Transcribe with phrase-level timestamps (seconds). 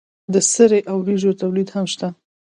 [0.33, 2.07] د سرې او وریجو تولید هم شته.